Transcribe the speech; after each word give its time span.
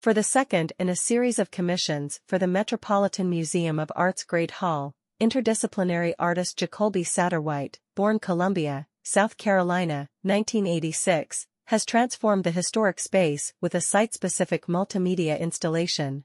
For 0.00 0.14
the 0.14 0.22
second 0.22 0.72
in 0.78 0.88
a 0.88 0.94
series 0.94 1.40
of 1.40 1.50
commissions 1.50 2.20
for 2.24 2.38
the 2.38 2.46
Metropolitan 2.46 3.28
Museum 3.28 3.80
of 3.80 3.90
Art's 3.96 4.22
Great 4.22 4.52
Hall, 4.52 4.94
interdisciplinary 5.20 6.14
artist 6.20 6.56
Jacolby 6.56 7.04
Satterwhite, 7.04 7.80
born 7.96 8.20
Columbia, 8.20 8.86
South 9.02 9.36
Carolina, 9.36 10.08
1986, 10.22 11.48
has 11.64 11.84
transformed 11.84 12.44
the 12.44 12.52
historic 12.52 13.00
space 13.00 13.52
with 13.60 13.74
a 13.74 13.80
site-specific 13.80 14.66
multimedia 14.66 15.38
installation. 15.40 16.22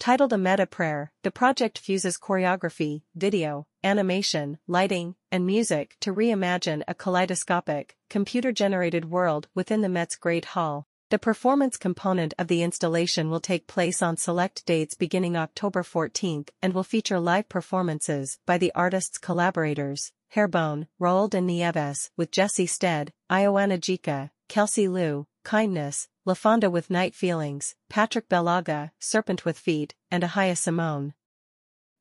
Titled 0.00 0.32
A 0.32 0.38
Metta 0.38 0.66
Prayer, 0.66 1.12
the 1.22 1.30
project 1.30 1.78
fuses 1.78 2.18
choreography, 2.18 3.02
video, 3.14 3.68
animation, 3.84 4.58
lighting, 4.66 5.14
and 5.30 5.46
music 5.46 5.96
to 6.00 6.12
reimagine 6.12 6.82
a 6.88 6.94
kaleidoscopic, 6.94 7.96
computer-generated 8.10 9.08
world 9.08 9.46
within 9.54 9.82
the 9.82 9.88
Met's 9.88 10.16
Great 10.16 10.46
Hall. 10.46 10.88
The 11.12 11.18
performance 11.18 11.76
component 11.76 12.32
of 12.38 12.48
the 12.48 12.62
installation 12.62 13.28
will 13.28 13.38
take 13.38 13.66
place 13.66 14.00
on 14.00 14.16
select 14.16 14.64
dates 14.64 14.94
beginning 14.94 15.36
October 15.36 15.82
14 15.82 16.46
and 16.62 16.72
will 16.72 16.84
feature 16.84 17.20
live 17.20 17.50
performances 17.50 18.38
by 18.46 18.56
the 18.56 18.72
artist's 18.74 19.18
collaborators, 19.18 20.10
Hairbone, 20.34 20.86
Raúl 20.98 21.28
de 21.28 21.42
Nieves 21.42 22.10
with 22.16 22.30
Jesse 22.30 22.64
Stead, 22.64 23.12
Ioana 23.30 23.78
Jika, 23.78 24.30
Kelsey 24.48 24.88
Lu, 24.88 25.26
Kindness, 25.44 26.08
LaFonda 26.26 26.72
with 26.72 26.88
Night 26.88 27.14
Feelings, 27.14 27.74
Patrick 27.90 28.30
Belaga, 28.30 28.92
Serpent 28.98 29.44
with 29.44 29.58
Feet, 29.58 29.94
and 30.10 30.22
Ahaya 30.22 30.56
Simone. 30.56 31.12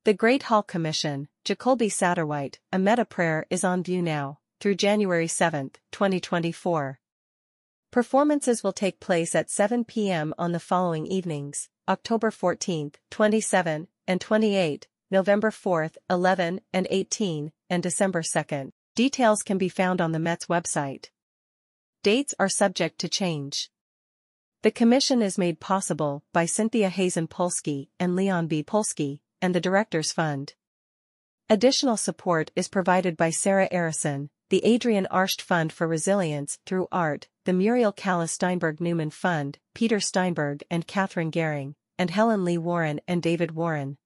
The 0.06 0.14
Great 0.14 0.44
Hall 0.44 0.64
Commission, 0.64 1.28
Jacolby 1.44 1.92
Satterwhite, 1.92 2.60
a 2.72 2.80
metta 2.80 3.04
prayer 3.04 3.46
is 3.50 3.66
on 3.66 3.84
view 3.84 4.02
now, 4.02 4.40
through 4.62 4.76
January 4.76 5.28
7, 5.28 5.72
2024. 5.92 7.02
Performances 7.92 8.64
will 8.64 8.72
take 8.72 9.02
place 9.02 9.36
at 9.36 9.50
7 9.50 9.84
p.m. 9.84 10.34
on 10.38 10.54
the 10.54 10.62
following 10.62 11.06
evenings, 11.06 11.68
October 11.90 12.32
14, 12.32 12.94
27, 13.10 13.90
and 14.08 14.22
28, 14.22 14.88
November 15.12 15.52
4, 15.52 15.92
11, 16.10 16.62
and 16.72 16.88
18, 16.90 17.52
and 17.70 17.84
December 17.84 18.24
2. 18.24 18.72
Details 18.96 19.44
can 19.44 19.58
be 19.58 19.68
found 19.68 20.00
on 20.00 20.14
the 20.14 20.20
Met's 20.20 20.46
website. 20.46 21.10
Dates 22.02 22.34
are 22.40 22.48
subject 22.48 22.98
to 23.00 23.10
change. 23.10 23.70
The 24.62 24.72
commission 24.72 25.22
is 25.22 25.38
made 25.38 25.60
possible 25.60 26.24
by 26.32 26.46
Cynthia 26.46 26.88
Hazen 26.88 27.28
Polsky 27.28 27.90
and 28.00 28.16
Leon 28.16 28.48
B. 28.48 28.64
Polsky, 28.64 29.20
and 29.42 29.54
the 29.54 29.60
Directors 29.60 30.14
Fund. 30.14 30.54
Additional 31.50 31.98
support 31.98 32.52
is 32.56 32.70
provided 32.70 33.18
by 33.18 33.32
Sarah 33.32 33.68
Arison, 33.70 34.30
the 34.52 34.66
Adrian 34.66 35.08
Arsht 35.10 35.40
Fund 35.40 35.72
for 35.72 35.88
Resilience 35.88 36.60
through 36.66 36.90
Art, 36.92 37.30
the 37.46 37.54
Muriel 37.54 37.94
Kallis 37.94 38.32
Steinberg 38.32 38.82
Newman 38.82 39.10
Fund, 39.10 39.60
Peter 39.74 40.02
Steinberg 40.02 40.62
and 40.70 40.86
Catherine 40.86 41.32
Gehring, 41.32 41.76
and 41.98 42.10
Helen 42.10 42.44
Lee 42.44 42.58
Warren 42.58 43.00
and 43.08 43.24
David 43.24 43.52
Warren. 43.52 43.98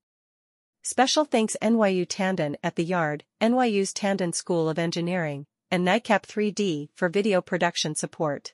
Special 0.83 1.25
thanks 1.25 1.57
NYU 1.63 2.05
Tandon 2.05 2.57
at 2.61 2.75
the 2.75 2.83
Yard, 2.83 3.23
NYU's 3.41 3.91
Tandon 3.91 4.35
School 4.35 4.69
of 4.69 4.77
Engineering, 4.77 5.47
and 5.71 5.83
Nightcap 5.83 6.27
3D 6.27 6.89
for 6.93 7.09
video 7.09 7.41
production 7.41 7.95
support. 7.95 8.53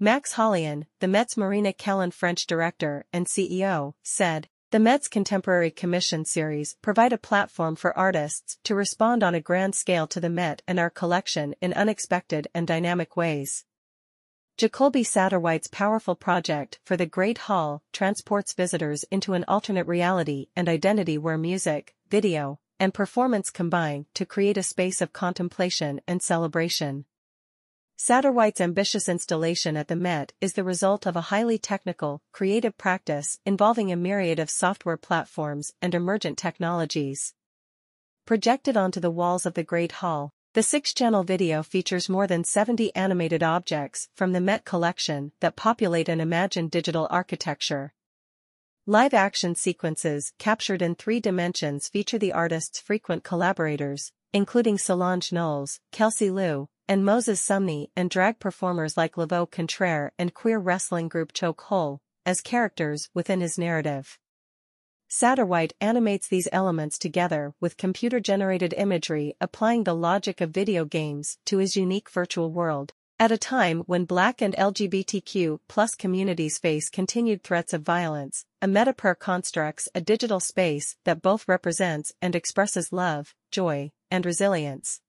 Max 0.00 0.34
Hollein, 0.34 0.86
the 0.98 1.06
Met's 1.06 1.36
Marina 1.36 1.72
Kellen 1.72 2.10
French 2.10 2.44
director 2.44 3.06
and 3.12 3.28
CEO, 3.28 3.92
said, 4.02 4.48
The 4.70 4.78
Met's 4.78 5.08
Contemporary 5.08 5.70
Commission 5.70 6.26
series 6.26 6.76
provide 6.82 7.14
a 7.14 7.16
platform 7.16 7.74
for 7.74 7.96
artists 7.96 8.58
to 8.64 8.74
respond 8.74 9.22
on 9.22 9.34
a 9.34 9.40
grand 9.40 9.74
scale 9.74 10.06
to 10.08 10.20
the 10.20 10.28
Met 10.28 10.60
and 10.68 10.78
our 10.78 10.90
collection 10.90 11.54
in 11.62 11.72
unexpected 11.72 12.48
and 12.52 12.66
dynamic 12.66 13.16
ways. 13.16 13.64
Jacolby 14.58 15.06
Satterwhite's 15.06 15.68
powerful 15.68 16.14
project 16.14 16.80
for 16.84 16.98
the 16.98 17.06
Great 17.06 17.38
Hall 17.38 17.82
transports 17.94 18.52
visitors 18.52 19.06
into 19.10 19.32
an 19.32 19.46
alternate 19.48 19.86
reality 19.86 20.48
and 20.54 20.68
identity 20.68 21.16
where 21.16 21.38
music, 21.38 21.94
video, 22.10 22.60
and 22.78 22.92
performance 22.92 23.48
combine 23.48 24.04
to 24.12 24.26
create 24.26 24.58
a 24.58 24.62
space 24.62 25.00
of 25.00 25.14
contemplation 25.14 26.02
and 26.06 26.20
celebration. 26.20 27.06
Satterwhite's 28.00 28.60
ambitious 28.60 29.08
installation 29.08 29.76
at 29.76 29.88
the 29.88 29.96
Met 29.96 30.32
is 30.40 30.52
the 30.52 30.62
result 30.62 31.04
of 31.04 31.16
a 31.16 31.32
highly 31.32 31.58
technical, 31.58 32.22
creative 32.30 32.78
practice 32.78 33.40
involving 33.44 33.90
a 33.90 33.96
myriad 33.96 34.38
of 34.38 34.50
software 34.50 34.96
platforms 34.96 35.72
and 35.82 35.92
emergent 35.96 36.38
technologies. 36.38 37.34
Projected 38.24 38.76
onto 38.76 39.00
the 39.00 39.10
walls 39.10 39.44
of 39.44 39.54
the 39.54 39.64
Great 39.64 39.90
Hall, 39.90 40.32
the 40.54 40.62
six-channel 40.62 41.24
video 41.24 41.64
features 41.64 42.08
more 42.08 42.28
than 42.28 42.44
70 42.44 42.94
animated 42.94 43.42
objects 43.42 44.08
from 44.14 44.32
the 44.32 44.40
Met 44.40 44.64
collection 44.64 45.32
that 45.40 45.56
populate 45.56 46.08
an 46.08 46.20
imagined 46.20 46.70
digital 46.70 47.08
architecture. 47.10 47.94
Live-action 48.86 49.56
sequences 49.56 50.32
captured 50.38 50.82
in 50.82 50.94
three 50.94 51.18
dimensions 51.18 51.88
feature 51.88 52.16
the 52.16 52.32
artist's 52.32 52.78
frequent 52.78 53.24
collaborators, 53.24 54.12
including 54.32 54.78
Solange 54.78 55.32
Knowles, 55.32 55.80
Kelsey 55.90 56.30
Lu, 56.30 56.68
and 56.88 57.04
Moses 57.04 57.46
Sumney 57.46 57.90
and 57.94 58.08
drag 58.08 58.38
performers 58.38 58.96
like 58.96 59.16
Laveau 59.16 59.48
Contraire 59.48 60.12
and 60.18 60.32
queer 60.32 60.58
wrestling 60.58 61.08
group 61.08 61.32
Choke 61.34 61.60
Hole, 61.60 62.00
as 62.24 62.40
characters 62.40 63.10
within 63.12 63.42
his 63.42 63.58
narrative. 63.58 64.18
Satterwhite 65.08 65.74
animates 65.80 66.28
these 66.28 66.48
elements 66.52 66.98
together 66.98 67.54
with 67.60 67.76
computer-generated 67.76 68.74
imagery 68.76 69.34
applying 69.40 69.84
the 69.84 69.94
logic 69.94 70.40
of 70.40 70.50
video 70.50 70.84
games 70.84 71.38
to 71.46 71.58
his 71.58 71.76
unique 71.76 72.10
virtual 72.10 72.52
world. 72.52 72.92
At 73.18 73.32
a 73.32 73.38
time 73.38 73.80
when 73.86 74.04
Black 74.04 74.40
and 74.40 74.54
LGBTQ 74.54 75.58
plus 75.66 75.94
communities 75.94 76.58
face 76.58 76.88
continued 76.88 77.42
threats 77.42 77.72
of 77.72 77.82
violence, 77.82 78.44
a 78.62 78.68
metta 78.68 78.92
prayer 78.92 79.14
constructs 79.14 79.88
a 79.94 80.00
digital 80.00 80.40
space 80.40 80.96
that 81.04 81.22
both 81.22 81.48
represents 81.48 82.12
and 82.22 82.36
expresses 82.36 82.92
love, 82.92 83.34
joy, 83.50 83.90
and 84.10 84.24
resilience. 84.24 85.00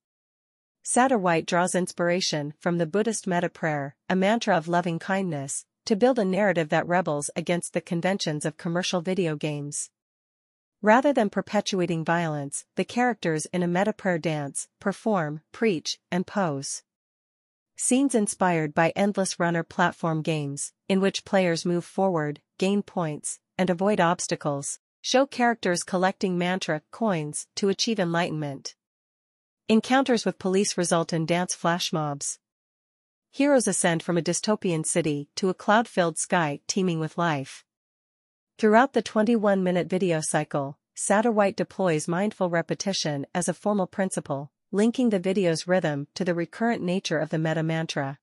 Satterwhite 0.84 1.46
draws 1.46 1.76
inspiration 1.76 2.54
from 2.60 2.78
the 2.78 2.86
Buddhist 2.86 3.28
metta 3.28 3.50
prayer, 3.50 3.96
a 4.10 4.16
mantra 4.16 4.58
of 4.58 4.68
loving 4.68 5.00
kindness, 5.00 5.66
to 5.86 5.96
build 5.96 6.20
a 6.20 6.26
narrative 6.26 6.70
that 6.70 6.88
rebels 6.88 7.30
against 7.36 7.74
the 7.74 7.82
conventions 7.82 8.46
of 8.46 8.58
commercial 8.58 9.02
video 9.02 9.36
games. 9.36 9.90
Rather 10.82 11.12
than 11.12 11.30
perpetuating 11.30 12.06
violence, 12.06 12.66
the 12.76 12.86
characters 12.86 13.46
in 13.48 13.62
a 13.62 13.68
metta 13.68 13.92
prayer 13.92 14.18
dance, 14.18 14.68
perform, 14.80 15.42
preach, 15.52 16.00
and 16.12 16.26
pose. 16.26 16.84
Scenes 17.76 18.16
inspired 18.16 18.74
by 18.74 18.92
endless 18.96 19.40
runner 19.40 19.64
platform 19.64 20.22
games, 20.22 20.74
in 20.88 21.02
which 21.02 21.26
players 21.26 21.66
move 21.66 21.84
forward, 21.84 22.42
gain 22.58 22.82
points, 22.82 23.40
and 23.58 23.70
avoid 23.70 24.00
obstacles, 24.00 24.80
show 25.02 25.26
characters 25.26 25.84
collecting 25.84 26.38
mantra 26.38 26.82
coins 26.92 27.48
to 27.56 27.70
achieve 27.70 28.00
enlightenment. 28.00 28.76
Encounters 29.72 30.26
with 30.26 30.40
police 30.40 30.80
result 30.80 31.14
in 31.14 31.28
dance 31.28 31.54
flash 31.54 31.94
mobs. 31.94 32.40
Heroes 33.30 33.68
ascend 33.68 34.02
from 34.02 34.18
a 34.18 34.22
dystopian 34.24 34.84
city 34.84 35.30
to 35.36 35.50
a 35.50 35.54
cloud-filled 35.54 36.18
sky 36.18 36.60
teeming 36.66 37.00
with 37.00 37.20
life. 37.20 37.64
Throughout 38.58 38.94
the 38.94 39.04
21-minute 39.04 39.88
video 39.88 40.22
cycle, 40.22 40.80
Satterwhite 40.96 41.56
deploys 41.56 42.08
mindful 42.08 42.50
repetition 42.50 43.28
as 43.36 43.48
a 43.48 43.54
formal 43.54 43.86
principle, 43.86 44.52
linking 44.72 45.12
the 45.12 45.20
video's 45.20 45.68
rhythm 45.68 46.08
to 46.16 46.26
the 46.26 46.34
recurrent 46.34 46.82
nature 46.82 47.20
of 47.20 47.30
the 47.30 47.38
metta 47.38 47.62
mantra. 47.62 48.18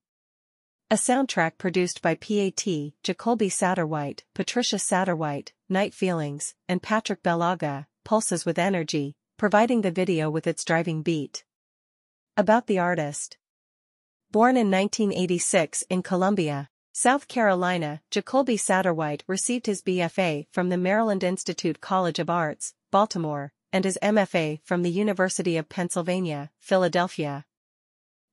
A 0.91 0.95
soundtrack 0.95 1.57
produced 1.57 2.01
by 2.01 2.15
P.A.T., 2.15 2.93
Jacolby 3.05 3.49
Satterwhite, 3.49 4.25
Patricia 4.33 4.79
Satterwhite, 4.79 5.53
Night 5.69 5.93
Feelings, 5.93 6.55
and 6.67 6.83
Patrick 6.83 7.23
Belaga, 7.23 7.85
pulses 8.03 8.45
with 8.45 8.59
energy, 8.59 9.15
providing 9.37 9.81
the 9.81 9.91
video 9.91 10.31
with 10.31 10.47
its 10.47 10.65
driving 10.65 11.03
beat. 11.03 11.43
About 12.35 12.65
the 12.65 12.79
artist. 12.79 13.37
Born 14.31 14.57
in 14.57 14.71
1986 14.71 15.83
in 15.91 16.01
Columbia, 16.01 16.69
South 16.91 17.27
Carolina, 17.27 18.01
Jacolby 18.09 18.59
Satterwhite 18.59 19.23
received 19.27 19.67
his 19.67 19.83
BFA 19.83 20.47
from 20.51 20.69
the 20.69 20.77
Maryland 20.77 21.23
Institute 21.23 21.79
College 21.79 22.17
of 22.17 22.31
Arts, 22.31 22.73
Baltimore, 22.89 23.53
and 23.71 23.85
his 23.85 23.99
MFA 24.01 24.59
from 24.63 24.81
the 24.81 24.89
University 24.89 25.55
of 25.55 25.69
Pennsylvania, 25.69 26.49
Philadelphia. 26.57 27.45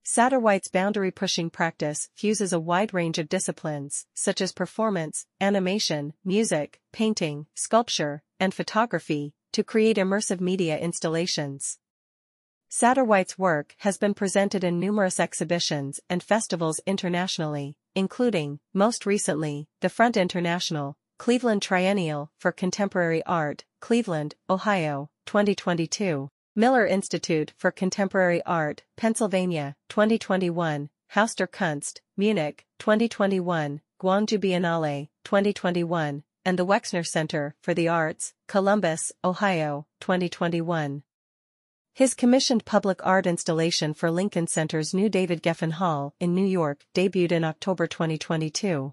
Satterwhite's 0.04 0.68
boundary-pushing 0.68 1.50
practice 1.50 2.08
fuses 2.14 2.54
a 2.54 2.60
wide 2.60 2.94
range 2.94 3.18
of 3.18 3.28
disciplines, 3.28 4.06
such 4.14 4.40
as 4.40 4.52
performance, 4.52 5.26
animation, 5.38 6.14
music, 6.24 6.80
painting, 6.92 7.46
sculpture, 7.54 8.22
and 8.40 8.54
photography, 8.54 9.34
to 9.54 9.64
create 9.64 9.96
immersive 9.96 10.40
media 10.40 10.76
installations. 10.76 11.78
Satterwhite's 12.68 13.38
work 13.38 13.76
has 13.78 13.96
been 13.96 14.12
presented 14.12 14.64
in 14.64 14.80
numerous 14.80 15.20
exhibitions 15.20 16.00
and 16.10 16.24
festivals 16.24 16.80
internationally, 16.86 17.76
including, 17.94 18.58
most 18.72 19.06
recently, 19.06 19.68
the 19.80 19.88
Front 19.88 20.16
International, 20.16 20.96
Cleveland 21.18 21.62
Triennial 21.62 22.32
for 22.36 22.50
Contemporary 22.50 23.22
Art, 23.26 23.64
Cleveland, 23.80 24.34
Ohio, 24.50 25.08
2022, 25.26 26.28
Miller 26.56 26.84
Institute 26.84 27.52
for 27.56 27.70
Contemporary 27.70 28.42
Art, 28.44 28.82
Pennsylvania, 28.96 29.76
2021, 29.88 30.90
Haus 31.10 31.34
der 31.36 31.46
Kunst, 31.46 32.00
Munich, 32.16 32.66
2021, 32.80 33.80
Guangzhou 34.02 34.38
Biennale, 34.38 35.10
2021, 35.22 36.24
and 36.44 36.58
the 36.58 36.66
Wexner 36.66 37.06
Center 37.06 37.54
for 37.62 37.74
the 37.74 37.88
Arts, 37.88 38.34
Columbus, 38.46 39.12
Ohio, 39.24 39.86
2021. 40.00 41.02
His 41.94 42.14
commissioned 42.14 42.64
public 42.64 43.00
art 43.06 43.26
installation 43.26 43.94
for 43.94 44.10
Lincoln 44.10 44.46
Center's 44.46 44.92
new 44.92 45.08
David 45.08 45.42
Geffen 45.42 45.72
Hall 45.72 46.14
in 46.18 46.34
New 46.34 46.44
York 46.44 46.84
debuted 46.94 47.32
in 47.32 47.44
October 47.44 47.86
2022. 47.86 48.92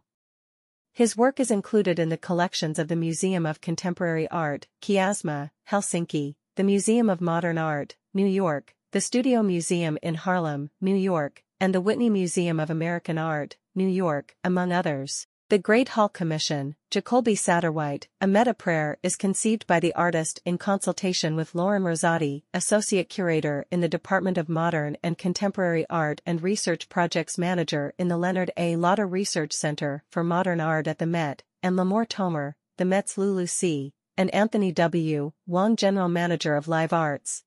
His 0.94 1.18
work 1.18 1.40
is 1.40 1.50
included 1.50 2.00
in 2.00 2.10
the 2.10 2.18
collections 2.18 2.78
of 2.78 2.90
the 2.90 2.96
Museum 2.96 3.46
of 3.46 3.62
Contemporary 3.62 4.28
Art, 4.30 4.68
Kiasma, 4.82 5.52
Helsinki, 5.70 6.36
the 6.56 6.64
Museum 6.64 7.10
of 7.10 7.22
Modern 7.22 7.58
Art, 7.58 7.96
New 8.14 8.28
York, 8.28 8.76
the 8.92 9.02
Studio 9.02 9.42
Museum 9.42 9.98
in 10.04 10.16
Harlem, 10.16 10.70
New 10.82 10.96
York, 10.96 11.44
and 11.62 11.74
the 11.74 11.82
Whitney 11.82 12.10
Museum 12.10 12.60
of 12.60 12.70
American 12.70 13.18
Art, 13.18 13.56
New 13.74 13.88
York, 13.88 14.36
among 14.44 14.74
others. 14.74 15.28
The 15.52 15.60
Great 15.60 15.90
Hall 15.90 16.08
Commission, 16.08 16.78
Jacolby 16.92 17.38
Satterwhite, 17.38 18.08
a 18.22 18.26
metta-prayer 18.26 18.98
is 19.04 19.18
conceived 19.18 19.68
by 19.68 19.82
the 19.82 19.94
artist 19.96 20.40
in 20.46 20.58
consultation 20.58 21.36
with 21.36 21.54
Lauren 21.54 21.84
Rosati, 21.84 22.44
Associate 22.54 23.10
Curator 23.10 23.66
in 23.70 23.82
the 23.82 23.90
Department 23.90 24.38
of 24.38 24.48
Modern 24.48 24.96
and 25.04 25.18
Contemporary 25.18 25.86
Art 25.90 26.22
and 26.26 26.42
Research 26.42 26.88
Projects 26.88 27.38
Manager 27.38 27.94
in 27.98 28.08
the 28.08 28.16
Leonard 28.16 28.52
A. 28.56 28.78
Lauder 28.78 29.06
Research 29.06 29.52
Center 29.52 30.06
for 30.10 30.24
Modern 30.24 30.62
Art 30.62 30.88
at 30.88 31.00
the 31.00 31.06
Met, 31.06 31.44
and 31.62 31.76
Limor 31.76 32.08
Tomer, 32.08 32.54
the 32.78 32.86
Met's 32.86 33.18
Lulu 33.18 33.46
C., 33.46 33.92
and 34.16 34.34
Anthony 34.34 34.72
W. 34.72 35.34
Wang 35.48 35.76
General 35.76 36.08
Manager 36.08 36.56
of 36.56 36.70
Live 36.70 36.94
Arts. 36.94 37.44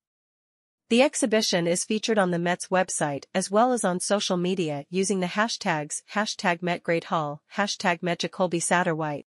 The 0.90 1.00
exhibition 1.00 1.66
is 1.66 1.82
featured 1.82 2.18
on 2.18 2.30
the 2.30 2.38
Met's 2.38 2.68
website 2.68 3.24
as 3.34 3.50
well 3.50 3.72
as 3.72 3.84
on 3.84 4.00
social 4.00 4.36
media 4.36 4.84
using 4.90 5.20
the 5.20 5.26
hashtags 5.26 6.02
hashtag 6.12 6.60
MetGreatHall, 6.60 7.38
hashtag 7.56 8.00
MetJacolby 8.00 8.62
Satterwhite. 8.62 9.24